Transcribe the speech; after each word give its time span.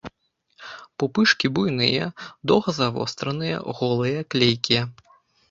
Пупышкі 1.03 1.47
буйныя, 1.57 2.07
доўга-завостраныя, 2.53 3.55
голыя, 3.83 4.19
клейкія. 4.35 4.83